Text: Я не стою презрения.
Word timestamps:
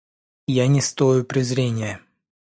Я 0.47 0.65
не 0.65 0.81
стою 0.81 1.23
презрения. 1.23 2.01